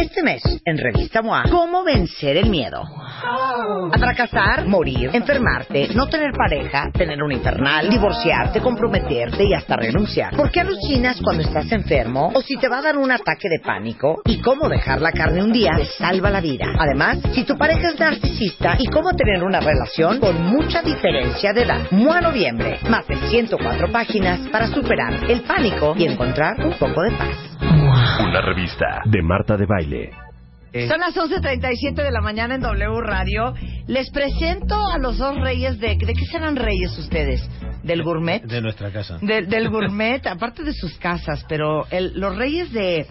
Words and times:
Este 0.00 0.22
mes, 0.22 0.42
en 0.64 0.78
Revista 0.78 1.20
MOA, 1.20 1.42
¿cómo 1.50 1.84
vencer 1.84 2.38
el 2.38 2.48
miedo? 2.48 2.82
A 2.82 3.98
fracasar, 3.98 4.66
morir, 4.66 5.10
enfermarte, 5.12 5.88
no 5.94 6.06
tener 6.06 6.32
pareja, 6.32 6.90
tener 6.90 7.22
un 7.22 7.32
infernal, 7.32 7.90
divorciarte, 7.90 8.62
comprometerte 8.62 9.44
y 9.44 9.52
hasta 9.52 9.76
renunciar. 9.76 10.34
¿Por 10.34 10.50
qué 10.50 10.60
alucinas 10.60 11.20
cuando 11.20 11.42
estás 11.42 11.70
enfermo? 11.70 12.32
O 12.34 12.40
si 12.40 12.56
te 12.56 12.66
va 12.66 12.78
a 12.78 12.82
dar 12.82 12.96
un 12.96 13.10
ataque 13.10 13.50
de 13.50 13.60
pánico. 13.60 14.22
¿Y 14.24 14.40
cómo 14.40 14.70
dejar 14.70 15.02
la 15.02 15.12
carne 15.12 15.44
un 15.44 15.52
día 15.52 15.72
te 15.76 15.84
salva 15.84 16.30
la 16.30 16.40
vida? 16.40 16.64
Además, 16.78 17.18
si 17.34 17.44
tu 17.44 17.58
pareja 17.58 17.90
es 17.90 18.00
narcisista 18.00 18.76
y 18.78 18.86
cómo 18.86 19.12
tener 19.12 19.44
una 19.44 19.60
relación 19.60 20.18
con 20.18 20.42
mucha 20.46 20.80
diferencia 20.80 21.52
de 21.52 21.64
edad. 21.64 21.90
MOA 21.90 22.22
Noviembre, 22.22 22.78
más 22.88 23.06
de 23.06 23.18
104 23.28 23.92
páginas 23.92 24.48
para 24.48 24.66
superar 24.68 25.30
el 25.30 25.42
pánico 25.42 25.94
y 25.94 26.06
encontrar 26.06 26.56
un 26.64 26.72
poco 26.72 27.02
de 27.02 27.10
paz. 27.10 27.49
Una 28.22 28.40
revista 28.42 29.02
de 29.06 29.22
Marta 29.22 29.56
de 29.56 29.66
Baile. 29.66 30.10
Son 30.88 31.00
las 31.00 31.16
11.37 31.16 31.94
de 31.94 32.10
la 32.12 32.20
mañana 32.20 32.54
en 32.54 32.60
W 32.60 33.00
Radio. 33.00 33.54
Les 33.88 34.10
presento 34.10 34.74
a 34.76 34.98
los 34.98 35.18
dos 35.18 35.36
reyes 35.40 35.80
de... 35.80 35.96
¿De 35.96 36.12
qué 36.12 36.24
serán 36.30 36.54
reyes 36.54 36.96
ustedes? 36.98 37.48
¿Del 37.82 38.02
gourmet? 38.04 38.42
De 38.44 38.60
nuestra 38.60 38.90
casa. 38.92 39.18
De- 39.20 39.42
del 39.42 39.68
gourmet, 39.68 40.24
aparte 40.26 40.62
de 40.62 40.72
sus 40.72 40.96
casas, 40.98 41.44
pero 41.48 41.86
el- 41.90 42.18
los 42.20 42.36
reyes 42.36 42.70
de... 42.72 43.06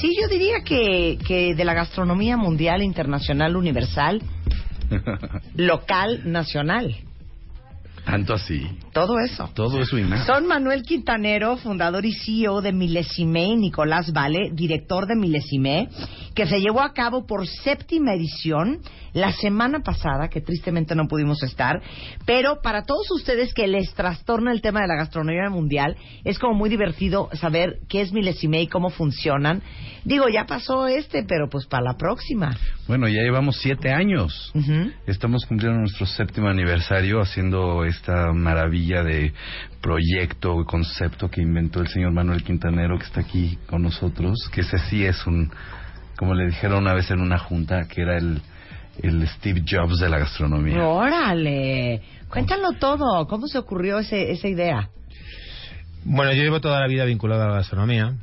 Sí, 0.00 0.10
yo 0.20 0.28
diría 0.28 0.62
que, 0.64 1.18
que 1.26 1.54
de 1.54 1.64
la 1.64 1.74
gastronomía 1.74 2.36
mundial, 2.36 2.82
internacional, 2.82 3.56
universal, 3.56 4.22
local, 5.56 6.22
nacional. 6.24 6.94
Tanto 8.04 8.34
así. 8.34 8.66
Todo 8.92 9.18
eso. 9.18 9.50
Todo 9.54 9.80
eso 9.80 9.98
y 9.98 10.04
más. 10.04 10.26
Son 10.26 10.46
Manuel 10.46 10.82
Quintanero, 10.82 11.56
fundador 11.56 12.04
y 12.04 12.12
CEO 12.12 12.60
de 12.60 12.72
Milesime, 12.72 13.46
y 13.46 13.56
Nicolás 13.56 14.12
Vale, 14.12 14.50
director 14.52 15.06
de 15.06 15.16
Milesime, 15.16 15.88
que 16.34 16.46
se 16.46 16.60
llevó 16.60 16.82
a 16.82 16.92
cabo 16.92 17.26
por 17.26 17.46
séptima 17.46 18.14
edición 18.14 18.80
la 19.14 19.32
semana 19.32 19.80
pasada, 19.80 20.28
que 20.28 20.40
tristemente 20.40 20.94
no 20.94 21.06
pudimos 21.06 21.42
estar, 21.44 21.80
pero 22.26 22.60
para 22.60 22.82
todos 22.82 23.08
ustedes 23.12 23.54
que 23.54 23.68
les 23.68 23.94
trastorna 23.94 24.50
el 24.50 24.60
tema 24.60 24.80
de 24.80 24.88
la 24.88 24.96
gastronomía 24.96 25.48
mundial, 25.48 25.96
es 26.24 26.38
como 26.38 26.54
muy 26.54 26.68
divertido 26.68 27.28
saber 27.32 27.78
qué 27.88 28.00
es 28.00 28.12
Milesime 28.12 28.62
y 28.62 28.66
cómo 28.66 28.90
funcionan. 28.90 29.62
Digo, 30.04 30.28
ya 30.28 30.46
pasó 30.46 30.88
este, 30.88 31.22
pero 31.22 31.48
pues 31.48 31.66
para 31.66 31.84
la 31.84 31.96
próxima. 31.96 32.56
Bueno, 32.88 33.06
ya 33.08 33.22
llevamos 33.22 33.56
siete 33.58 33.92
años. 33.92 34.52
Estamos 35.06 35.46
cumpliendo 35.46 35.78
nuestro 35.78 36.06
séptimo 36.06 36.48
aniversario 36.48 37.20
haciendo 37.20 37.84
esta 37.94 38.32
maravilla 38.32 39.02
de 39.02 39.32
proyecto 39.80 40.60
y 40.60 40.64
concepto 40.64 41.30
que 41.30 41.42
inventó 41.42 41.80
el 41.80 41.88
señor 41.88 42.12
Manuel 42.12 42.42
Quintanero 42.42 42.98
que 42.98 43.04
está 43.04 43.20
aquí 43.20 43.58
con 43.66 43.82
nosotros, 43.82 44.48
que 44.52 44.62
ese 44.62 44.78
sí 44.90 45.04
es 45.04 45.26
un, 45.26 45.50
como 46.16 46.34
le 46.34 46.46
dijeron 46.46 46.82
una 46.82 46.94
vez 46.94 47.10
en 47.10 47.20
una 47.20 47.38
junta, 47.38 47.86
que 47.88 48.02
era 48.02 48.16
el, 48.16 48.40
el 49.02 49.26
Steve 49.28 49.62
Jobs 49.68 49.98
de 49.98 50.08
la 50.08 50.18
gastronomía. 50.18 50.84
Órale, 50.84 52.02
cuéntalo 52.28 52.72
todo, 52.72 53.26
¿cómo 53.26 53.46
se 53.46 53.58
ocurrió 53.58 53.98
ese, 53.98 54.30
esa 54.30 54.48
idea? 54.48 54.88
Bueno, 56.04 56.32
yo 56.32 56.42
llevo 56.42 56.60
toda 56.60 56.80
la 56.80 56.86
vida 56.86 57.04
vinculado 57.04 57.42
a 57.42 57.48
la 57.48 57.54
gastronomía 57.54 58.14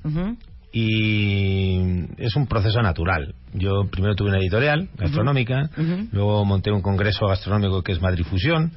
y 0.71 2.05
es 2.17 2.35
un 2.35 2.45
proceso 2.47 2.79
natural. 2.81 3.33
Yo 3.53 3.85
primero 3.91 4.15
tuve 4.15 4.29
una 4.29 4.37
editorial 4.37 4.87
gastronómica, 4.97 5.69
luego 6.11 6.45
monté 6.45 6.71
un 6.71 6.81
congreso 6.81 7.25
gastronómico 7.27 7.81
que 7.81 7.91
es 7.91 8.01
Madrid 8.01 8.23
Fusión, 8.23 8.71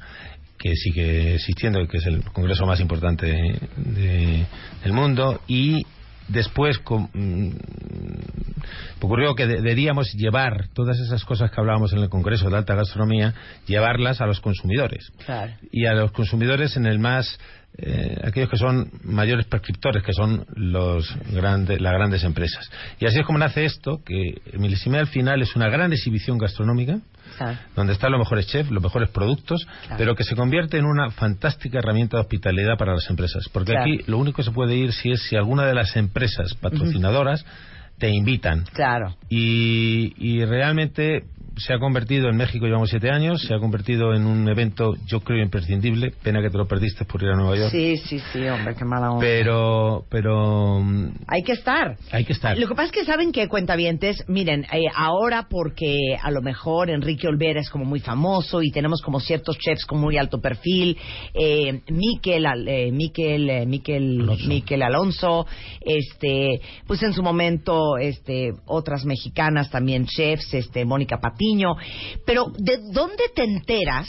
que 0.57 0.73
sigue 0.75 1.35
existiendo 1.35 1.85
que 1.87 1.97
es 1.97 2.05
el 2.05 2.23
congreso 2.23 2.65
más 2.65 2.79
importante 2.79 3.25
de- 3.75 4.45
del 4.83 4.93
mundo 4.93 5.41
y 5.47 5.85
después 6.27 6.79
mm, 6.89 7.49
ocurrió 9.01 9.35
que 9.35 9.45
de- 9.47 9.55
deberíamos 9.61 10.11
llevar 10.13 10.67
todas 10.73 10.97
esas 10.99 11.23
cosas 11.25 11.51
que 11.51 11.59
hablábamos 11.59 11.93
en 11.93 11.99
el 11.99 12.09
congreso 12.09 12.49
de 12.49 12.57
alta 12.57 12.75
gastronomía, 12.75 13.33
llevarlas 13.67 14.21
a 14.21 14.25
los 14.25 14.39
consumidores. 14.39 15.11
Claro. 15.25 15.53
y 15.71 15.85
a 15.85 15.93
los 15.93 16.11
consumidores 16.11 16.75
en 16.77 16.85
el 16.85 16.99
más 16.99 17.37
eh, 17.77 18.17
aquellos 18.23 18.49
que 18.49 18.57
son 18.57 18.89
mayores 19.03 19.45
prescriptores 19.47 20.01
que 20.01 20.13
son 20.13 20.45
los 20.55 21.13
grandes 21.33 21.81
las 21.81 21.91
grandes 21.91 22.23
empresas 22.23 22.71
y 23.01 23.05
así 23.05 23.19
es 23.19 23.25
como 23.25 23.37
nace 23.37 23.65
esto 23.65 23.99
que 24.05 24.35
Milesime 24.57 24.97
al 24.97 25.07
final 25.07 25.41
es 25.41 25.53
una 25.57 25.67
gran 25.67 25.91
exhibición 25.91 26.37
gastronómica 26.37 26.99
Claro. 27.37 27.57
donde 27.75 27.93
están 27.93 28.11
los 28.11 28.19
mejores 28.19 28.47
chefs, 28.47 28.71
los 28.71 28.81
mejores 28.81 29.09
productos, 29.09 29.65
Claro. 29.65 29.95
pero 29.97 30.15
que 30.15 30.23
se 30.23 30.35
convierte 30.35 30.77
en 30.77 30.85
una 30.85 31.11
fantástica 31.11 31.79
herramienta 31.79 32.17
de 32.17 32.21
hospitalidad 32.21 32.77
para 32.77 32.93
las 32.93 33.09
empresas. 33.09 33.49
Porque 33.51 33.71
Claro. 33.73 33.91
aquí 33.91 34.03
lo 34.07 34.17
único 34.17 34.37
que 34.37 34.43
se 34.43 34.51
puede 34.51 34.75
ir 34.75 34.93
si 34.93 35.11
es 35.11 35.21
si 35.27 35.35
alguna 35.35 35.65
de 35.65 35.73
las 35.73 35.95
empresas 35.97 36.53
patrocinadoras 36.55 37.45
te 37.97 38.09
invitan. 38.09 38.63
Claro. 38.73 39.15
Y, 39.29 40.13
y 40.17 40.43
realmente 40.45 41.23
se 41.57 41.73
ha 41.73 41.79
convertido 41.79 42.29
en 42.29 42.35
México, 42.37 42.65
llevamos 42.65 42.89
siete 42.89 43.09
años, 43.09 43.41
se 43.41 43.53
ha 43.53 43.59
convertido 43.59 44.13
en 44.13 44.25
un 44.25 44.47
evento, 44.49 44.95
yo 45.05 45.21
creo, 45.21 45.41
imprescindible. 45.43 46.13
Pena 46.23 46.41
que 46.41 46.49
te 46.49 46.57
lo 46.57 46.67
perdiste 46.67 47.05
por 47.05 47.23
ir 47.23 47.29
a 47.29 47.35
Nueva 47.35 47.55
York. 47.55 47.71
Sí, 47.71 47.97
sí, 47.97 48.19
sí, 48.33 48.47
hombre, 48.47 48.75
qué 48.75 48.85
mala 48.85 49.11
onda. 49.11 49.21
Pero, 49.21 50.05
pero 50.09 50.79
mm, 50.81 51.11
Hay 51.27 51.43
que 51.43 51.53
estar. 51.53 51.95
hay 52.11 52.25
que 52.25 52.33
estar. 52.33 52.57
Lo 52.57 52.67
que 52.67 52.75
pasa 52.75 52.87
es 52.87 52.91
que 52.91 53.05
saben 53.05 53.31
que 53.31 53.47
cuentavientes, 53.47 54.23
miren, 54.27 54.63
eh, 54.65 54.83
ahora 54.95 55.47
porque 55.49 56.17
a 56.21 56.31
lo 56.31 56.41
mejor 56.41 56.89
Enrique 56.89 57.27
Olvera 57.27 57.61
es 57.61 57.69
como 57.69 57.85
muy 57.85 57.99
famoso 57.99 58.61
y 58.61 58.71
tenemos 58.71 59.01
como 59.01 59.19
ciertos 59.19 59.57
chefs 59.57 59.85
con 59.85 59.99
muy 59.99 60.17
alto 60.17 60.41
perfil, 60.41 60.97
eh, 61.33 61.81
Miquel, 61.89 62.45
eh, 62.67 62.91
Miquel, 62.91 63.49
eh, 63.49 63.65
Miquel, 63.65 64.21
Alonso. 64.21 64.47
Miquel 64.47 64.81
Alonso, 64.83 65.47
este, 65.81 66.59
pues 66.85 67.01
en 67.03 67.13
su 67.13 67.23
momento, 67.23 67.97
este, 67.97 68.51
otras 68.65 69.05
mexicanas 69.05 69.69
también 69.69 70.05
chefs, 70.05 70.53
este, 70.53 70.85
Mónica 70.85 71.19
Patiño, 71.19 71.44
pero 72.25 72.47
¿de 72.57 72.79
dónde 72.91 73.23
te 73.35 73.43
enteras? 73.43 74.07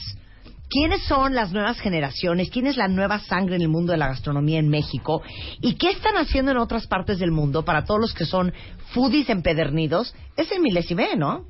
¿Quiénes 0.68 1.04
son 1.04 1.34
las 1.34 1.52
nuevas 1.52 1.78
generaciones? 1.78 2.50
¿Quién 2.50 2.66
es 2.66 2.76
la 2.76 2.88
nueva 2.88 3.20
sangre 3.20 3.54
en 3.54 3.62
el 3.62 3.68
mundo 3.68 3.92
de 3.92 3.98
la 3.98 4.08
gastronomía 4.08 4.58
en 4.58 4.68
México? 4.68 5.22
¿Y 5.60 5.76
qué 5.76 5.90
están 5.90 6.16
haciendo 6.16 6.50
en 6.50 6.56
otras 6.56 6.88
partes 6.88 7.20
del 7.20 7.30
mundo 7.30 7.64
para 7.64 7.84
todos 7.84 8.00
los 8.00 8.14
que 8.14 8.24
son 8.24 8.52
foodies 8.92 9.30
empedernidos? 9.30 10.12
Es 10.36 10.50
el 10.50 10.60
milésime, 10.60 11.14
¿no? 11.16 11.44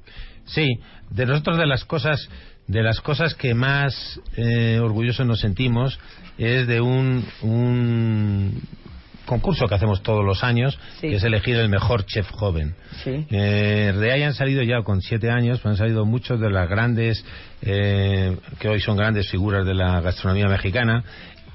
Sí, 0.44 0.66
de 1.10 1.26
nosotros 1.26 1.56
de 1.56 1.66
las 1.66 1.84
cosas 1.84 2.28
de 2.66 2.82
las 2.82 3.00
cosas 3.00 3.34
que 3.34 3.54
más 3.54 4.20
eh, 4.36 4.80
orgullosos 4.82 5.24
nos 5.24 5.40
sentimos 5.40 5.98
es 6.36 6.66
de 6.66 6.80
un 6.80 7.24
concurso 9.26 9.66
que 9.66 9.74
hacemos 9.74 10.02
todos 10.02 10.24
los 10.24 10.42
años, 10.44 10.78
Sí. 11.00 11.08
que 11.08 11.16
es 11.16 11.24
elegir 11.24 11.56
el 11.56 11.68
mejor 11.68 12.06
chef 12.06 12.30
joven. 12.30 12.74
Sí. 13.04 13.26
Eh, 13.30 13.92
de 13.98 14.12
ahí 14.12 14.22
han 14.22 14.34
salido 14.34 14.62
ya 14.62 14.82
con 14.82 15.02
siete 15.02 15.30
años, 15.30 15.60
pues 15.60 15.72
han 15.72 15.76
salido 15.78 16.04
muchos 16.06 16.40
de 16.40 16.50
las 16.50 16.68
grandes, 16.68 17.24
eh, 17.62 18.36
que 18.58 18.68
hoy 18.68 18.80
son 18.80 18.96
grandes 18.96 19.28
figuras 19.30 19.66
de 19.66 19.74
la 19.74 20.00
gastronomía 20.00 20.46
mexicana. 20.46 21.04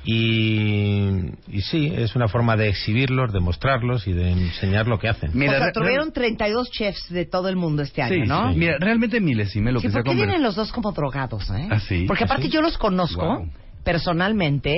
Y, 0.04 1.10
y 1.48 1.62
sí, 1.62 1.92
es 1.96 2.16
una 2.16 2.28
forma 2.28 2.58
de 2.58 2.70
exhibirlos, 2.70 3.32
de 3.32 3.40
mostrarlos 3.40 4.08
y 4.08 4.14
de 4.14 4.32
enseñar 4.32 4.88
lo 4.88 4.98
que 4.98 5.08
hacen. 5.08 5.30
Mira, 5.36 5.54
o 5.54 5.58
sea, 5.60 5.72
tuvieron 5.72 6.12
32 6.12 6.72
chefs 6.72 7.08
de 7.10 7.26
todo 7.26 7.50
el 7.50 7.56
mundo 7.56 7.84
este 7.84 8.02
año, 8.02 8.16
Sí, 8.16 8.22
¿no? 8.28 8.52
sí. 8.52 8.58
Mira, 8.58 8.78
realmente 8.80 9.22
Milesime 9.22 9.72
lo 9.72 9.80
Sí, 9.80 9.88
que 9.88 9.94
¿por 9.94 10.04
qué 10.04 10.16
vienen 10.16 10.42
los 10.42 10.56
dos 10.56 10.72
como 10.72 10.92
drogados, 10.92 11.50
eh? 11.52 11.68
¿Ah, 11.70 11.80
sí? 11.80 12.06
Porque 12.08 12.24
¿Ah, 12.24 12.26
aparte 12.26 12.48
sí? 12.48 12.50
yo 12.50 12.62
los 12.64 12.78
conozco 12.80 13.24
Wow. 13.26 13.50
Personalmente 13.84 14.76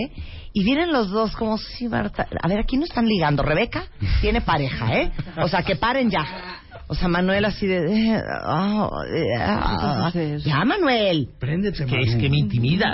y 0.53 0.63
vienen 0.63 0.91
los 0.91 1.09
dos 1.09 1.35
como 1.35 1.57
sí, 1.57 1.87
Marta. 1.87 2.27
A 2.41 2.47
ver, 2.47 2.59
aquí 2.59 2.77
no 2.77 2.83
están 2.85 3.05
ligando. 3.07 3.43
Rebeca 3.43 3.85
tiene 4.21 4.41
pareja, 4.41 4.91
¿eh? 4.93 5.11
O 5.37 5.47
sea, 5.47 5.63
que 5.63 5.75
paren 5.75 6.09
ya. 6.09 6.25
O 6.87 6.95
sea, 6.95 7.07
Manuel 7.07 7.45
así 7.45 7.65
de... 7.65 7.77
eh, 8.15 8.21
ah, 8.43 8.89
eh, 9.15 9.35
ah, 9.39 10.11
ya, 10.43 10.65
Manuel. 10.65 11.29
Préndete, 11.39 11.85
Que 11.85 12.01
es 12.01 12.15
que 12.15 12.29
me 12.29 12.37
intimida. 12.39 12.85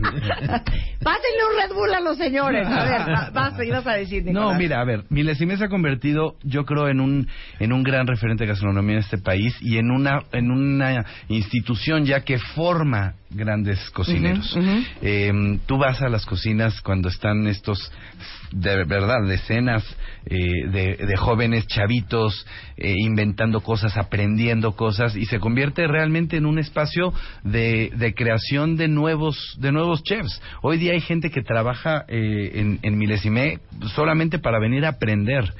Pásenle 0.00 1.44
un 1.50 1.60
Red 1.60 1.74
Bull 1.74 1.94
a 1.94 2.00
los 2.00 2.16
señores. 2.16 2.66
A 2.66 2.84
ver, 2.84 3.00
va- 3.14 3.30
vas, 3.32 3.54
ibas 3.66 3.86
a 3.86 3.94
decir, 3.94 4.24
No, 4.26 4.54
mira, 4.54 4.80
a 4.80 4.84
ver, 4.84 5.04
Milesime 5.10 5.56
se 5.56 5.64
ha 5.64 5.68
convertido, 5.68 6.36
yo 6.42 6.64
creo, 6.64 6.88
en 6.88 7.00
un 7.00 7.26
en 7.58 7.72
un 7.72 7.82
gran 7.82 8.06
referente 8.06 8.44
de 8.44 8.48
gastronomía 8.50 8.94
en 8.96 9.00
este 9.00 9.18
país 9.18 9.54
y 9.60 9.78
en 9.78 9.90
una 9.90 10.20
en 10.32 10.50
una 10.50 11.04
institución 11.28 12.04
ya 12.04 12.20
que 12.20 12.38
forma 12.38 13.14
grandes 13.30 13.78
cocineros. 13.90 14.56
Eh, 15.02 15.32
tú 15.66 15.78
vas 15.78 16.02
a 16.02 16.08
las 16.08 16.26
cocinas 16.26 16.80
cuando 16.80 17.08
están 17.08 17.46
estos, 17.46 17.92
de 18.52 18.84
verdad, 18.84 19.26
decenas 19.26 19.84
eh, 20.26 20.36
de, 20.68 20.96
de 20.96 21.16
jóvenes 21.16 21.66
chavitos 21.66 22.46
eh, 22.76 22.94
inventando 22.98 23.60
cosas, 23.60 23.96
aprendiendo 23.96 24.72
cosas 24.72 25.16
y 25.16 25.26
se 25.26 25.38
convierte 25.38 25.86
realmente 25.86 26.36
en 26.36 26.46
un 26.46 26.58
espacio 26.58 27.12
de, 27.44 27.92
de 27.96 28.14
creación 28.14 28.76
de 28.76 28.88
nuevos 28.88 29.56
de 29.58 29.72
nuevos 29.72 30.02
chefs. 30.02 30.42
Hoy 30.62 30.78
día 30.78 30.92
hay 30.92 31.00
gente 31.00 31.30
que 31.30 31.42
trabaja 31.42 32.04
eh, 32.08 32.50
en, 32.54 32.78
en 32.82 32.98
Milesime 32.98 33.60
solamente 33.94 34.38
para 34.38 34.58
venir 34.58 34.84
a 34.84 34.90
aprender. 34.90 35.54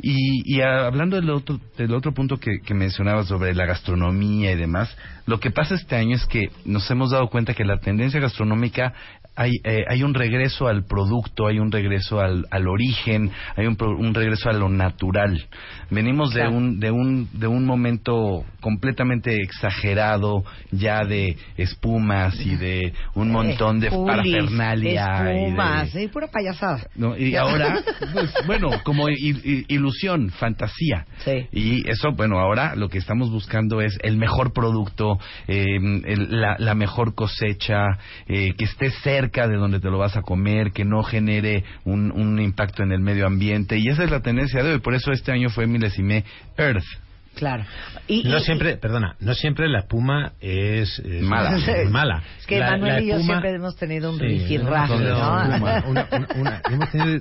Y, 0.00 0.42
y 0.44 0.60
hablando 0.62 1.16
del 1.16 1.30
otro, 1.30 1.60
del 1.76 1.94
otro 1.94 2.12
punto 2.12 2.38
que, 2.38 2.60
que 2.64 2.74
mencionabas 2.74 3.28
sobre 3.28 3.54
la 3.54 3.66
gastronomía 3.66 4.52
y 4.52 4.56
demás, 4.56 4.96
lo 5.26 5.38
que 5.40 5.50
pasa 5.50 5.74
este 5.74 5.96
año 5.96 6.16
es 6.16 6.26
que 6.26 6.50
nos 6.64 6.90
hemos 6.90 7.10
dado 7.10 7.28
cuenta 7.28 7.54
que 7.54 7.64
la 7.64 7.78
tendencia 7.78 8.20
gastronómica 8.20 8.92
hay, 9.34 9.52
eh, 9.64 9.84
hay 9.88 10.02
un 10.02 10.12
regreso 10.14 10.68
al 10.68 10.84
producto, 10.84 11.46
hay 11.46 11.58
un 11.58 11.72
regreso 11.72 12.20
al, 12.20 12.46
al 12.50 12.68
origen, 12.68 13.30
hay 13.56 13.66
un, 13.66 13.76
un 13.80 14.12
regreso 14.14 14.50
a 14.50 14.52
lo 14.52 14.68
natural. 14.68 15.46
Venimos 15.90 16.34
de 16.34 16.46
un 16.48 16.78
de 16.80 16.90
un 16.90 17.28
de 17.32 17.46
un 17.46 17.64
momento 17.64 18.44
completamente 18.60 19.34
exagerado 19.42 20.44
ya 20.70 21.04
de 21.04 21.36
espumas 21.56 22.38
y 22.44 22.56
de 22.56 22.92
un 23.14 23.30
montón 23.30 23.80
de 23.80 23.90
parafernalia 23.90 25.20
y 25.20 25.24
de- 25.24 25.44
espumas, 25.46 25.90
sí, 25.90 26.08
pura 26.08 26.28
payasada. 26.28 26.86
¿no? 26.94 27.16
Y 27.16 27.34
ahora, 27.36 27.82
pues, 28.12 28.32
bueno, 28.46 28.70
como 28.84 29.08
ilusión, 29.08 30.30
fantasía. 30.30 31.06
Sí. 31.24 31.46
Y 31.52 31.88
eso, 31.90 32.12
bueno, 32.12 32.38
ahora 32.38 32.74
lo 32.76 32.88
que 32.88 32.98
estamos 32.98 33.30
buscando 33.30 33.80
es 33.80 33.96
el 34.02 34.16
mejor 34.16 34.52
producto, 34.52 35.18
eh, 35.48 35.64
el- 36.04 36.40
la, 36.40 36.56
la 36.58 36.74
mejor 36.74 37.14
cosecha, 37.14 37.82
eh, 38.26 38.52
que 38.56 38.64
esté 38.64 38.90
cerca 38.90 39.21
de 39.30 39.56
donde 39.56 39.80
te 39.80 39.90
lo 39.90 39.98
vas 39.98 40.16
a 40.16 40.22
comer, 40.22 40.72
que 40.72 40.84
no 40.84 41.02
genere 41.02 41.64
un, 41.84 42.10
un 42.12 42.40
impacto 42.40 42.82
en 42.82 42.92
el 42.92 43.00
medio 43.00 43.26
ambiente. 43.26 43.78
Y 43.78 43.88
esa 43.88 44.04
es 44.04 44.10
la 44.10 44.20
tendencia 44.20 44.62
de 44.62 44.72
hoy. 44.72 44.80
Por 44.80 44.94
eso 44.94 45.12
este 45.12 45.32
año 45.32 45.50
fue 45.50 45.66
Milesime 45.66 46.24
Earth. 46.56 46.84
Claro. 47.34 47.64
Y, 48.08 48.24
No 48.24 48.38
y- 48.38 48.40
siempre, 48.42 48.76
perdona, 48.76 49.16
no 49.20 49.32
siempre 49.34 49.66
la 49.68 49.80
espuma 49.80 50.32
es, 50.40 50.98
es- 50.98 51.22
Mala. 51.22 51.56
es 51.56 51.90
mala. 51.90 52.22
Es 52.38 52.46
que 52.46 52.58
La- 52.58 52.72
Manuel 52.72 52.92
la 52.94 53.00
y 53.00 53.06
yo 53.08 53.14
espuma- 53.16 53.24
siempre 53.24 53.54
hemos 53.54 53.76
tenido 53.76 54.10
un 54.12 54.18
Sí, 54.18 54.24
rifirrafe, 54.24 54.96
no, 54.98 55.00
una- 55.00 55.56
una- 55.56 55.84
una- 55.86 56.08
una- 56.36 56.62
hemos 56.70 56.90
tenido 56.90 57.20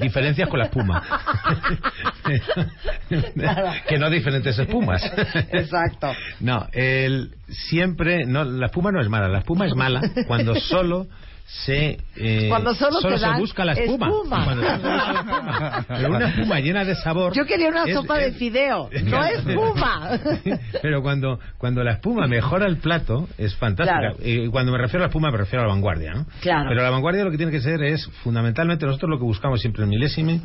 diferencias 0.00 0.48
con 0.48 0.58
la 0.58 0.64
espuma. 0.66 1.02
que 3.88 3.98
no 3.98 4.10
diferentes 4.10 4.58
espumas. 4.58 5.02
Exacto. 5.52 6.12
No, 6.40 6.66
el, 6.72 7.32
siempre, 7.48 8.24
no, 8.26 8.44
la 8.44 8.66
espuma 8.66 8.90
no 8.92 9.00
es 9.00 9.08
mala, 9.08 9.28
la 9.28 9.38
espuma 9.40 9.66
es 9.66 9.74
mala 9.74 10.00
cuando 10.26 10.54
solo 10.54 11.06
se 11.46 11.98
eh, 12.16 12.46
Cuando 12.48 12.74
solo 12.74 12.98
te 13.00 13.18
se 13.18 13.20
dan 13.26 13.38
busca 13.38 13.64
la 13.64 13.72
espuma. 13.72 14.06
espuma. 14.08 14.44
Cuando 14.44 14.62
solo 14.62 14.78
se 14.78 14.88
busca 14.88 15.12
la 15.12 15.20
espuma. 15.20 15.84
Pero 15.88 16.08
una 16.16 16.28
espuma 16.28 16.60
llena 16.60 16.84
de 16.84 16.94
sabor. 16.96 17.34
Yo 17.34 17.44
quería 17.44 17.68
una 17.68 17.84
es- 17.84 17.94
sopa 17.94 18.16
de 18.18 18.28
es- 18.28 18.36
fideo, 18.36 18.88
no 19.04 19.24
espuma. 19.24 20.18
Pero 20.82 21.02
cuando, 21.02 21.38
cuando 21.58 21.84
la 21.84 21.92
espuma 21.92 22.26
mejora 22.26 22.66
el 22.66 22.78
plato, 22.78 23.28
es 23.38 23.54
fantástica. 23.56 23.98
Claro. 23.98 24.16
Eh, 24.22 24.48
cuando 24.50 24.72
me 24.72 24.78
refiero 24.78 25.00
a 25.04 25.06
la 25.06 25.08
espuma, 25.10 25.30
me 25.30 25.36
refiero 25.38 25.62
a 25.64 25.66
la 25.68 25.72
vanguardia, 25.74 26.12
¿no? 26.14 26.26
Claro. 26.40 26.68
Pero 26.70 26.82
la 26.82 26.90
vanguardia 26.90 27.24
lo 27.24 27.30
que 27.30 27.36
tiene 27.36 27.52
que 27.52 27.60
ser 27.60 27.82
es, 27.82 28.06
fundamentalmente, 28.22 28.86
nosotros 28.86 29.10
lo 29.10 29.18
que 29.18 29.24
buscamos 29.24 29.60
siempre 29.60 29.82
en 29.84 29.90
Milésime, 29.90 30.40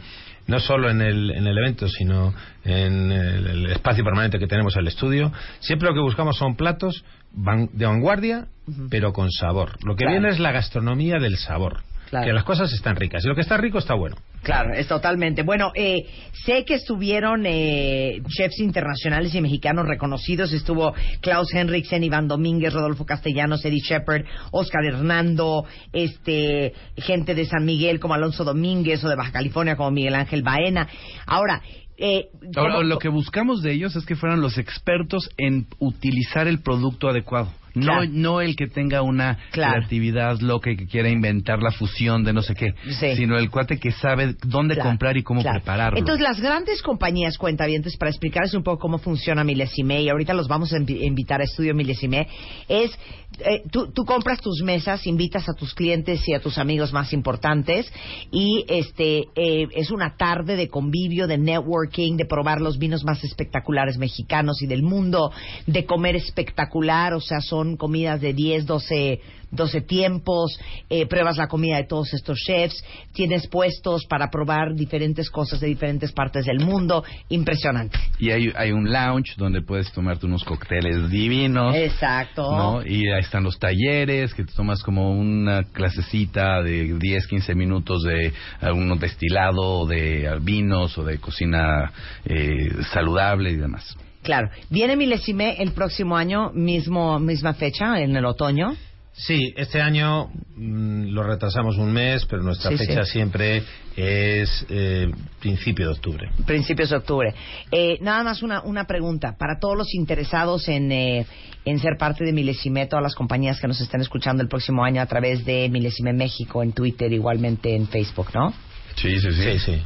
no 0.48 0.60
solo 0.60 0.90
en 0.90 1.02
el, 1.02 1.32
en 1.32 1.46
el 1.48 1.58
evento, 1.58 1.88
sino 1.88 2.34
en 2.66 3.12
el, 3.12 3.48
el 3.48 3.66
espacio 3.72 4.04
permanente 4.04 4.40
que 4.40 4.48
tenemos 4.48 4.76
en 4.76 4.82
el 4.82 4.88
estudio, 4.88 5.32
siempre 5.60 5.88
lo 5.90 5.94
que 5.94 6.02
buscamos 6.02 6.38
son 6.38 6.56
platos 6.56 7.04
van- 7.34 7.70
de 7.74 7.86
vanguardia, 7.86 8.48
pero 8.90 9.12
con 9.14 9.30
sabor. 9.32 9.72
Lo 9.86 9.96
que 9.96 10.04
Claro. 10.04 10.12
viene 10.20 10.30
es 10.30 10.40
la 10.40 10.52
gastronomía 10.52 10.87
del 10.96 11.38
sabor. 11.38 11.82
Claro. 12.10 12.26
Que 12.26 12.32
las 12.32 12.46
cosas 12.46 12.72
están 12.72 12.96
ricas. 12.96 13.26
Y 13.26 13.28
lo 13.28 13.36
que 13.36 13.42
está 13.42 13.58
rico 13.58 13.80
está 13.80 13.94
bueno. 13.94 14.16
Claro, 14.42 14.74
es 14.74 14.88
totalmente. 14.88 15.44
Bueno, 15.44 15.74
eh, 15.76 16.06
sé 16.46 16.64
que 16.64 16.76
estuvieron 16.76 17.44
eh, 17.46 18.22
chefs 18.30 18.60
internacionales 18.60 19.36
y 19.36 19.42
mexicanos 19.42 19.86
reconocidos. 19.86 20.54
Estuvo 20.54 20.94
Klaus 21.20 21.54
Henriksen, 21.54 22.06
Iván 22.06 22.30
Domínguez, 22.30 22.72
Rodolfo 22.74 23.06
Castellanos, 23.06 23.66
Eddie 23.66 23.82
Shepard, 23.82 24.24
Oscar 24.52 24.86
Hernando, 24.86 25.66
este, 25.92 26.72
gente 26.96 27.36
de 27.36 27.44
San 27.46 27.66
Miguel 27.66 28.00
como 28.00 28.14
Alonso 28.14 28.46
Domínguez 28.46 29.04
o 29.04 29.10
de 29.10 29.16
Baja 29.18 29.34
California 29.34 29.76
como 29.76 29.92
Miguel 29.92 30.16
Ángel 30.16 30.44
Baena. 30.44 30.88
Ahora, 31.26 31.62
eh, 31.98 32.28
Ahora, 32.56 32.76
¿cómo- 32.76 32.84
lo 32.84 33.00
que 33.00 33.10
buscamos 33.10 33.62
de 33.64 33.74
ellos 33.74 33.98
es 33.98 34.06
que 34.06 34.16
fueran 34.16 34.40
los 34.40 34.58
expertos 34.58 35.30
en 35.38 35.68
utilizar 35.80 36.48
el 36.48 36.62
producto 36.62 37.10
adecuado. 37.10 37.52
No, 37.78 37.86
Claro. 37.86 38.10
no 38.12 38.42
el 38.42 38.56
que 38.56 38.68
tenga 38.68 39.02
una 39.02 39.38
Claro. 39.52 39.74
creatividad 39.74 40.40
loca 40.40 40.72
y 40.72 40.78
que 40.78 40.86
quiera 40.88 41.10
inventar 41.10 41.62
la 41.62 41.72
fusión 41.72 42.24
de 42.24 42.34
no 42.34 42.42
sé 42.42 42.54
qué, 42.56 42.74
Sí. 43.00 43.16
sino 43.16 43.38
el 43.38 43.50
cuate 43.50 43.80
que 43.80 43.92
sabe 43.92 44.36
dónde 44.46 44.76
Claro, 44.76 44.90
comprar 44.90 45.18
y 45.18 45.24
cómo 45.24 45.42
prepararlo. 45.42 45.98
Entonces, 46.00 46.22
las 46.24 46.40
grandes 46.42 46.82
compañías 46.82 47.38
cuentavientes, 47.38 47.96
para 47.98 48.10
explicarles 48.10 48.54
un 48.54 48.64
poco 48.64 48.80
cómo 48.80 48.98
funciona 48.98 49.44
Milesime, 49.44 50.02
y 50.02 50.10
ahorita 50.10 50.34
los 50.34 50.48
vamos 50.48 50.74
a 50.74 50.78
invi- 50.78 51.04
invitar 51.04 51.42
a 51.42 51.44
Estudio 51.44 51.74
Milesime, 51.76 52.28
es, 52.68 52.92
eh, 53.40 53.62
tú, 53.72 53.92
tú 53.94 54.04
compras 54.06 54.40
tus 54.42 54.62
mesas, 54.64 55.06
invitas 55.06 55.48
a 55.50 55.54
tus 55.54 55.74
clientes 55.74 56.28
y 56.28 56.34
a 56.34 56.40
tus 56.40 56.58
amigos 56.58 56.94
más 56.94 57.14
importantes, 57.14 57.92
y 58.32 58.66
este 58.68 59.26
eh, 59.36 59.68
es 59.76 59.92
una 59.92 60.16
tarde 60.16 60.56
de 60.56 60.68
convivio, 60.70 61.28
de 61.28 61.38
networking, 61.38 62.18
de 62.18 62.26
probar 62.26 62.62
los 62.62 62.78
vinos 62.78 63.04
más 63.04 63.24
espectaculares 63.24 63.98
mexicanos 63.98 64.62
y 64.62 64.68
del 64.68 64.82
mundo, 64.84 65.32
de 65.66 65.86
comer 65.86 66.16
espectacular, 66.16 67.14
o 67.14 67.20
sea, 67.22 67.42
son 67.42 67.67
comidas 67.76 68.22
de 68.22 68.34
10, 68.34 68.66
12 68.66 69.22
12 69.52 69.82
tiempos, 69.82 70.60
eh, 70.90 71.06
pruebas 71.08 71.38
la 71.38 71.48
comida 71.48 71.78
de 71.78 71.86
todos 71.86 72.14
estos 72.14 72.38
chefs, 72.40 72.84
tienes 73.14 73.48
puestos 73.48 74.06
para 74.06 74.30
probar 74.30 74.76
diferentes 74.76 75.30
cosas 75.30 75.60
de 75.60 75.68
diferentes 75.68 76.12
partes 76.12 76.46
del 76.46 76.60
mundo, 76.60 77.04
impresionante. 77.30 77.98
Y 78.20 78.32
hay, 78.32 78.52
hay 78.56 78.72
un 78.72 78.92
lounge 78.92 79.36
donde 79.38 79.62
puedes 79.62 79.92
tomarte 79.92 80.26
unos 80.26 80.44
cócteles 80.44 81.10
divinos. 81.10 81.76
Exacto. 81.76 82.52
¿no? 82.52 82.86
Y 82.86 83.10
ahí 83.10 83.22
están 83.22 83.44
los 83.44 83.58
talleres, 83.58 84.34
que 84.34 84.44
te 84.44 84.54
tomas 84.54 84.84
como 84.84 85.12
una 85.12 85.64
clasecita 85.64 86.62
de 86.62 86.98
10, 86.98 87.28
15 87.28 87.56
minutos 87.56 88.04
de 88.04 88.34
algún 88.60 88.98
destilado, 89.00 89.80
o 89.80 89.86
de 89.86 90.26
eh, 90.26 90.40
vinos 90.42 90.98
o 90.98 91.04
de 91.04 91.20
cocina 91.20 91.92
eh, 92.26 92.70
saludable 92.92 93.52
y 93.52 93.56
demás. 93.56 93.98
Claro. 94.28 94.50
Viene 94.70 94.98
Milesime 94.98 95.56
el 95.58 95.72
próximo 95.72 96.18
año, 96.18 96.52
mismo 96.54 97.18
misma 97.18 97.54
fecha, 97.54 97.98
en 98.02 98.14
el 98.14 98.26
otoño. 98.26 98.76
Sí, 99.14 99.54
este 99.56 99.82
año 99.82 100.28
mm, 100.58 101.12
lo 101.14 101.24
retrasamos 101.24 101.78
un 101.78 101.94
mes, 101.94 102.26
pero 102.26 102.44
nuestra 102.44 102.72
Sí, 102.72 102.78
fecha 102.78 103.06
sí. 103.06 103.14
siempre 103.14 103.64
es 103.96 104.66
eh, 104.70 105.10
principio 105.40 105.86
de 105.86 105.92
octubre. 105.94 106.30
Principios 106.46 106.90
de 106.90 106.98
octubre. 106.98 107.34
Eh, 107.72 108.00
nada 108.02 108.22
más 108.26 108.44
una, 108.44 108.62
una 108.64 108.84
pregunta. 108.84 109.38
Para 109.40 109.60
todos 109.62 109.78
los 109.78 109.94
interesados 109.96 110.68
en, 110.68 110.92
eh, 110.92 111.26
en 111.64 111.80
ser 111.80 111.96
parte 111.98 112.26
de 112.26 112.34
Milesime, 112.34 112.86
todas 112.88 113.04
las 113.04 113.16
compañías 113.16 113.62
que 113.62 113.68
nos 113.70 113.80
estén 113.80 114.02
escuchando 114.02 114.44
el 114.44 114.50
próximo 114.50 114.84
año 114.84 115.02
a 115.02 115.06
través 115.06 115.46
de 115.46 115.70
Milesime 115.70 116.12
México, 116.12 116.62
en 116.62 116.74
Twitter, 116.74 117.14
igualmente 117.14 117.78
en 117.78 117.88
Facebook, 117.88 118.28
¿no? 118.36 118.54
Sí, 118.98 119.22
sí, 119.22 119.32
Sí, 119.32 119.60
sí. 119.60 119.82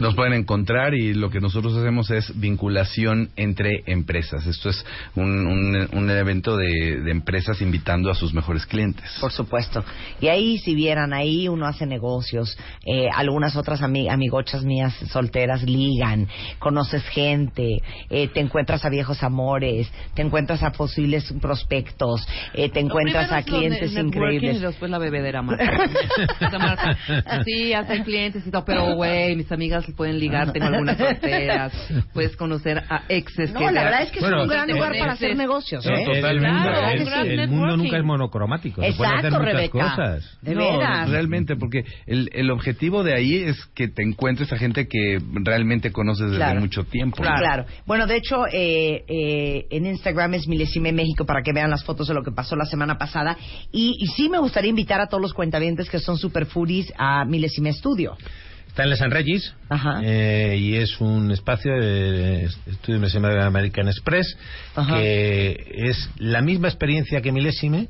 Nos 0.00 0.14
pueden 0.14 0.32
encontrar 0.32 0.94
y 0.94 1.14
lo 1.14 1.30
que 1.30 1.40
nosotros 1.40 1.76
hacemos 1.76 2.10
es 2.10 2.38
vinculación 2.40 3.30
entre 3.36 3.82
empresas. 3.86 4.46
Esto 4.46 4.70
es 4.70 4.84
un, 5.14 5.46
un- 5.46 5.88
un 5.92 6.10
evento 6.10 6.56
de, 6.56 7.00
de 7.02 7.10
empresas 7.10 7.60
invitando 7.60 8.10
a 8.10 8.14
sus 8.14 8.32
mejores 8.32 8.64
clientes. 8.66 9.04
Por 9.20 9.30
supuesto. 9.32 9.84
Y 10.20 10.28
ahí, 10.28 10.58
si 10.58 10.74
vieran, 10.74 11.12
ahí 11.12 11.48
uno 11.48 11.66
hace 11.66 11.86
negocios. 11.86 12.56
Eh, 12.86 13.08
algunas 13.14 13.56
otras 13.56 13.80
ami- 13.82 14.10
amigochas 14.10 14.64
mías 14.64 14.94
solteras 15.10 15.62
ligan, 15.64 16.28
conoces 16.58 17.02
gente, 17.08 17.78
eh, 18.08 18.28
te 18.28 18.40
encuentras 18.40 18.84
a 18.84 18.88
viejos 18.88 19.22
amores, 19.22 19.90
te 20.14 20.22
encuentras 20.22 20.62
a 20.62 20.72
posibles 20.72 21.32
prospectos, 21.40 22.26
eh, 22.54 22.70
te 22.70 22.80
encuentras 22.80 23.30
a 23.32 23.42
clientes 23.42 23.92
increíbles. 23.96 24.56
Y 24.56 24.60
después 24.60 24.90
la 24.90 24.98
bebedera, 24.98 25.42
Marta. 25.42 25.64
O 26.40 26.48
sea, 26.50 26.58
Marta, 26.58 26.96
Sí, 27.44 27.72
hasta 27.74 27.92
hay 27.92 28.02
clientes 28.02 28.46
y 28.46 28.50
todo, 28.50 28.64
pero 28.64 28.94
güey, 28.94 29.36
mis 29.36 29.50
amigas 29.52 29.84
pueden 29.90 30.18
ligar, 30.18 30.52
tengo 30.52 30.66
algunas 30.66 30.96
solteras, 30.98 31.72
puedes 32.14 32.36
conocer 32.36 32.78
a 32.88 33.02
exes 33.08 33.52
No, 33.52 33.60
que 33.60 33.72
la 33.72 33.84
verdad 33.84 34.02
es 34.02 34.10
que 34.10 34.18
es 34.20 34.24
un 34.24 34.48
gran 34.48 34.68
eh, 34.70 34.72
lugar 34.74 34.92
para 34.98 35.12
hacer 35.12 35.36
negocios, 35.36 35.84
¿eh? 35.86 36.04
Totalmente. 36.04 37.34
el- 37.34 37.48
mundo 37.48 37.76
nunca 37.76 37.98
es 37.98 38.04
monocromático. 38.04 38.82
se 38.82 38.92
pueden 38.94 39.14
hacer 39.14 39.26
Exacto, 39.26 39.38
muchas 39.40 39.54
Rebeca. 39.54 39.96
cosas. 39.96 40.38
De 40.42 40.54
No, 40.54 40.78
veras. 40.78 41.10
realmente, 41.10 41.56
porque 41.56 41.84
el, 42.06 42.30
el 42.32 42.50
objetivo 42.50 43.02
de 43.04 43.14
ahí 43.14 43.36
es 43.36 43.64
que 43.74 43.88
te 43.88 44.02
encuentres 44.02 44.52
a 44.52 44.56
gente 44.56 44.86
que 44.88 45.18
realmente 45.44 45.92
conoces 45.92 46.26
desde 46.26 46.36
Claro. 46.36 46.60
mucho 46.60 46.84
tiempo. 46.84 47.22
¿no? 47.22 47.30
Claro. 47.34 47.64
Bueno, 47.86 48.06
de 48.06 48.16
hecho, 48.16 48.46
eh, 48.52 49.04
eh, 49.08 49.66
en 49.70 49.86
Instagram 49.86 50.34
es 50.34 50.46
Milesime 50.48 50.92
México 50.92 51.24
para 51.26 51.42
que 51.42 51.52
vean 51.52 51.70
las 51.70 51.84
fotos 51.84 52.08
de 52.08 52.14
lo 52.14 52.22
que 52.22 52.30
pasó 52.32 52.56
la 52.56 52.64
semana 52.66 52.96
pasada. 52.98 53.36
Y, 53.72 53.96
y 54.00 54.06
sí 54.08 54.28
me 54.28 54.38
gustaría 54.38 54.70
invitar 54.70 55.00
a 55.00 55.06
todos 55.06 55.20
los 55.22 55.34
cuentavientes 55.34 55.88
que 55.90 55.98
son 55.98 56.16
super 56.18 56.46
foodies 56.46 56.92
a 56.98 57.24
Milesime 57.24 57.72
Studio. 57.72 58.16
Está 58.70 58.84
en 58.84 58.90
Les 58.90 59.00
San 59.00 59.10
Regis 59.10 59.52
eh, 60.04 60.56
y 60.56 60.76
es 60.76 61.00
un 61.00 61.32
espacio 61.32 61.72
de 61.72 62.44
estudio 62.44 63.00
Milésime 63.00 63.28
de 63.28 63.42
American 63.42 63.88
Express 63.88 64.36
Ajá. 64.76 64.96
que 64.96 65.88
es 65.88 66.08
la 66.18 66.40
misma 66.40 66.68
experiencia 66.68 67.20
que 67.20 67.32
Milésime, 67.32 67.88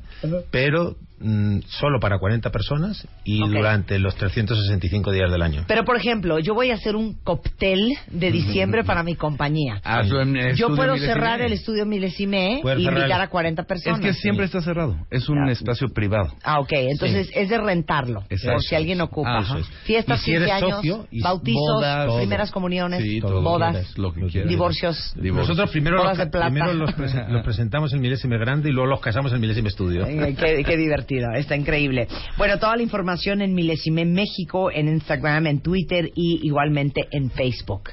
pero 0.49 0.95
mm, 1.21 1.59
solo 1.67 1.99
para 1.99 2.17
40 2.19 2.49
personas 2.51 3.07
y 3.23 3.39
durante 3.39 3.99
los 3.99 4.15
365 4.15 5.11
días 5.11 5.31
del 5.31 5.41
año. 5.41 5.63
Pero, 5.67 5.83
por 5.85 5.97
ejemplo, 5.97 6.39
yo 6.39 6.53
voy 6.53 6.71
a 6.71 6.75
hacer 6.75 6.95
un 6.95 7.13
cóctel 7.23 7.93
de 8.09 8.31
diciembre 8.31 8.83
para 8.83 9.03
mi 9.03 9.15
compañía. 9.15 9.81
El 9.85 10.55
Yo 10.55 10.67
puedo 10.75 10.93
Milesime. 10.93 11.13
cerrar 11.13 11.41
el 11.41 11.53
estudio 11.53 11.85
Milesime 11.85 12.61
y 12.77 12.83
invitar 12.87 13.21
a 13.21 13.29
40 13.29 13.61
Es 13.61 13.67
personas. 13.67 14.01
que 14.01 14.13
siempre 14.13 14.45
está 14.45 14.61
cerrado. 14.61 14.97
Es 15.09 15.29
un 15.29 15.47
espacio 15.49 15.89
privado. 15.89 16.33
Ah, 16.43 16.59
ok. 16.59 16.71
Entonces 16.73 17.29
es 17.33 17.49
de 17.49 17.57
rentarlo. 17.57 18.23
Exacto. 18.29 18.53
Por 18.53 18.63
si 18.63 18.75
alguien 18.75 19.01
ocupa. 19.01 19.37
Ajá. 19.39 19.57
Fiestas, 19.83 20.19
si 20.21 20.31
15 20.31 20.43
eres 20.43 20.51
años, 20.55 20.71
socio 20.77 21.07
bautizos, 21.21 21.61
bodas, 21.75 22.07
todo. 22.07 22.17
primeras 22.17 22.51
comuniones, 22.51 23.03
Sí, 23.03 23.19
todo. 23.21 23.41
bodas, 23.41 23.97
Lo 23.97 24.13
que 24.13 24.21
quieras. 24.27 24.49
divorcios. 24.49 25.13
Divorcio. 25.15 25.49
Nosotros 25.49 25.71
primero, 25.71 25.97
Bodas 25.97 26.17
los, 26.17 26.25
de 26.25 26.31
plata. 26.31 26.47
primero 26.47 26.73
los, 26.73 26.89
presen- 26.91 27.27
los 27.29 27.43
presentamos 27.43 27.93
en 27.93 28.01
Milésime 28.01 28.37
Grande 28.37 28.69
y 28.69 28.73
luego 28.73 28.87
los 28.89 28.99
casamos 29.01 29.31
en 29.33 29.39
Milésime 29.41 29.69
Estudio. 29.69 30.05
Qué, 30.05 30.63
qué 30.65 30.77
divertido. 30.77 31.10
Está 31.35 31.55
increíble. 31.55 32.07
Bueno, 32.37 32.59
toda 32.59 32.75
la 32.75 32.83
información 32.83 33.41
en 33.41 33.53
Milesime 33.53 34.05
México, 34.05 34.71
en 34.71 34.87
Instagram, 34.87 35.47
en 35.47 35.61
Twitter 35.61 36.11
y 36.15 36.39
igualmente 36.43 37.07
en 37.11 37.29
Facebook. 37.31 37.89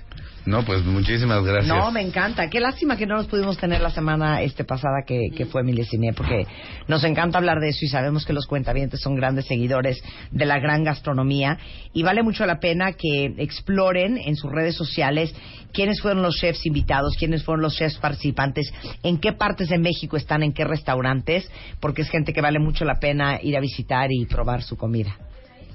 No, 0.48 0.64
pues 0.64 0.82
muchísimas 0.82 1.44
gracias. 1.44 1.66
No, 1.66 1.90
me 1.90 2.00
encanta. 2.00 2.48
Qué 2.48 2.58
lástima 2.58 2.96
que 2.96 3.04
no 3.04 3.16
nos 3.16 3.26
pudimos 3.26 3.58
tener 3.58 3.82
la 3.82 3.90
semana 3.90 4.40
este 4.40 4.64
pasada 4.64 5.02
que, 5.06 5.28
que 5.36 5.44
fue 5.44 5.62
Milesime, 5.62 6.14
porque 6.14 6.46
nos 6.86 7.04
encanta 7.04 7.36
hablar 7.36 7.60
de 7.60 7.68
eso 7.68 7.84
y 7.84 7.88
sabemos 7.88 8.24
que 8.24 8.32
los 8.32 8.46
cuentavientes 8.46 8.98
son 8.98 9.14
grandes 9.14 9.44
seguidores 9.44 10.02
de 10.30 10.46
la 10.46 10.58
gran 10.58 10.84
gastronomía 10.84 11.58
y 11.92 12.02
vale 12.02 12.22
mucho 12.22 12.46
la 12.46 12.60
pena 12.60 12.92
que 12.92 13.34
exploren 13.36 14.16
en 14.16 14.36
sus 14.36 14.50
redes 14.50 14.74
sociales 14.74 15.34
quiénes 15.74 16.00
fueron 16.00 16.22
los 16.22 16.36
chefs 16.36 16.64
invitados, 16.64 17.14
quiénes 17.18 17.44
fueron 17.44 17.60
los 17.60 17.76
chefs 17.76 17.98
participantes, 17.98 18.72
en 19.02 19.18
qué 19.18 19.34
partes 19.34 19.68
de 19.68 19.76
México 19.76 20.16
están, 20.16 20.42
en 20.42 20.54
qué 20.54 20.64
restaurantes, 20.64 21.46
porque 21.78 22.00
es 22.00 22.08
gente 22.08 22.32
que 22.32 22.40
vale 22.40 22.58
mucho 22.58 22.86
la 22.86 22.98
pena 22.98 23.38
ir 23.42 23.54
a 23.54 23.60
visitar 23.60 24.10
y 24.10 24.24
probar 24.24 24.62
su 24.62 24.78
comida. 24.78 25.14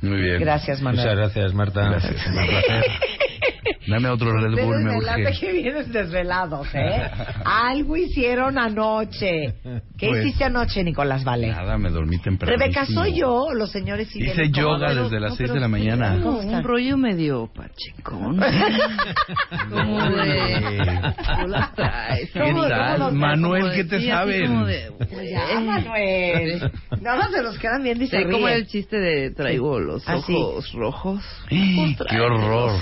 Muy 0.04 0.22
bien. 0.22 0.40
Gracias, 0.40 0.82
Manuel. 0.82 1.04
Muchas 1.06 1.18
gracias, 1.18 1.54
Marta. 1.54 1.90
Gracias, 1.90 2.28
un 2.28 2.34
placer. 2.48 2.84
Dame 3.86 4.08
otro 4.08 4.32
Red 4.32 4.64
Bull, 4.64 4.82
me 4.82 4.96
urge. 4.98 5.40
que 5.42 5.52
vienes 5.52 5.92
desvelados, 5.92 6.68
¿eh? 6.74 7.02
Algo 7.44 7.98
hicieron 7.98 8.58
anoche. 8.58 9.56
¿Qué 9.98 10.08
Pues, 10.08 10.26
hiciste 10.26 10.46
anoche, 10.46 10.84
Nicolás 10.86 11.26
Vale? 11.26 11.48
Nada, 11.50 11.78
me 11.78 11.90
dormí 11.90 12.18
temprano. 12.20 12.58
Rebeca, 12.58 12.86
soy 12.86 13.20
yo, 13.20 13.48
los 13.54 13.72
señores 13.72 14.08
siguen 14.08 14.30
Hice 14.32 14.52
¿Cómo? 14.52 14.78
yoga 14.78 14.88
Pero- 14.88 15.04
desde 15.04 15.20
las 15.20 15.32
no, 15.32 15.36
6 15.36 15.50
pero 15.50 15.54
de 15.56 15.60
la 15.60 15.66
sí, 15.66 15.72
mañana. 15.72 16.20
¿cómo? 16.24 16.40
Un 16.40 16.64
rollo 16.64 16.98
medio 16.98 17.50
pachecón. 17.54 18.40
¿Cómo 19.70 20.02
de...? 20.12 21.14
¿Tú 21.42 21.48
las 21.48 21.76
traes? 21.76 22.32
¿Qué 22.32 22.40
¿Cómo- 22.40 22.68
tal? 22.68 22.98
cómo 23.00 23.12
Manuel, 23.12 23.72
¿qué 23.76 23.84
te 23.84 24.08
saben? 24.08 24.48
como 24.48 24.66
de- 24.66 24.92
Ya, 25.30 25.60
Manuel. 25.60 26.72
Nada 27.02 27.30
se 27.30 27.44
nos 27.44 27.60
quedan 27.60 27.84
bien 27.84 28.02
y 28.02 28.08
se 28.08 28.18
Sí, 28.18 28.24
como 28.32 28.48
el 28.48 28.66
chiste 28.66 28.98
de 28.98 29.32
traigo 29.32 29.80
los 29.94 30.04
Ah, 30.08 30.18
sí. 30.26 30.34
ojos 30.36 30.72
rojos. 30.74 31.24
¡Ih, 31.50 31.96
Pues 31.98 32.10
¡Qué 32.10 32.20
horror! 32.20 32.80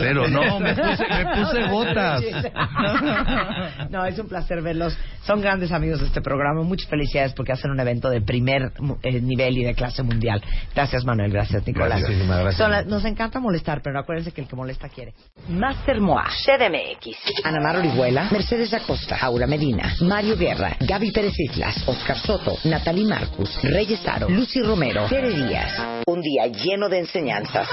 Pero 0.00 0.28
no, 0.28 0.60
me 0.60 0.74
puse, 0.74 1.06
me 1.08 1.36
puse 1.36 1.68
botas. 1.68 2.22
No, 3.90 4.04
es 4.04 4.18
un 4.18 4.28
placer 4.28 4.62
verlos. 4.62 4.96
Son 5.24 5.40
grandes 5.40 5.72
amigos 5.72 6.00
de 6.00 6.06
este 6.06 6.20
programa. 6.20 6.62
Muchas 6.62 6.88
felicidades 6.88 7.32
porque 7.34 7.52
hacen 7.52 7.70
un 7.70 7.80
evento 7.80 8.08
de 8.10 8.20
primer 8.20 8.72
eh, 9.02 9.20
nivel 9.20 9.58
y 9.58 9.64
de 9.64 9.74
clase 9.74 10.02
mundial. 10.02 10.42
Gracias, 10.74 11.04
Manuel. 11.04 11.32
Gracias, 11.32 11.66
Nicolás. 11.66 12.00
Gracias. 12.00 12.26
Gracias. 12.26 12.56
Son 12.56 12.70
la- 12.70 12.82
nos 12.84 13.04
encanta 13.04 13.40
molestar, 13.40 13.80
pero 13.82 13.98
acuérdense 13.98 14.32
que 14.32 14.42
el 14.42 14.48
que 14.48 14.56
molesta 14.56 14.88
quiere. 14.88 15.14
Master 15.48 16.00
Moa, 16.00 16.26
CDMX, 16.44 17.44
Ana 17.44 17.60
Mar 17.60 17.76
Orihuela, 17.76 18.28
Mercedes 18.30 18.72
Acosta, 18.74 19.16
Aura 19.20 19.46
Medina, 19.46 19.94
Mario 20.00 20.36
Guerra, 20.36 20.76
Gaby 20.80 21.10
Pérez 21.12 21.38
Islas, 21.38 21.82
Oscar 21.86 22.18
Soto, 22.18 22.56
Natalie 22.64 23.06
Marcus, 23.06 23.60
Reyes 23.62 24.06
Aro, 24.06 24.28
Lucy 24.28 24.62
Romero, 24.62 25.06
Tere 25.08 25.30
Díaz. 25.30 25.99
Un 26.06 26.20
día 26.20 26.46
lleno 26.46 26.88
de 26.88 27.00
enseñanzas, 27.00 27.68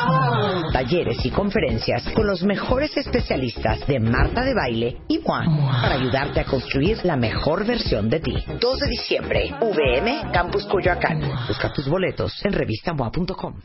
talleres 0.74 1.26
y 1.26 1.30
conferencias 1.30 2.04
con 2.14 2.28
los 2.28 2.44
mejores 2.44 2.96
especialistas 2.98 3.86
de 3.88 4.00
Marta 4.00 4.44
de 4.44 4.54
Baile 4.54 4.98
y 5.08 5.22
Juan 5.24 5.58
para 5.82 5.96
ayudarte 5.96 6.40
a 6.40 6.46
construir 6.46 7.04
la 7.04 7.16
mejor 7.16 7.66
versión 7.66 8.10
de 8.10 8.20
ti. 8.20 8.36
2 8.60 8.80
de 8.80 8.88
diciembre, 8.88 9.56
VM 9.62 10.32
Campus 10.32 10.66
Coyoacán. 10.66 11.22
Busca 11.48 11.72
tus 11.74 11.88
boletos 11.88 12.34
en 12.46 12.54
revistamoa.com. 12.54 13.62